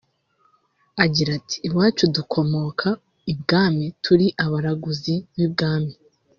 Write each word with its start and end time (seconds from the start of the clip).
Agira 1.03 1.31
ati 1.39 1.57
“Iwacu 1.67 2.03
dukomoka 2.15 2.87
ibwami 3.31 3.85
turi 4.03 4.27
abaraguzi 4.45 5.15
b’ibwami 5.35 5.93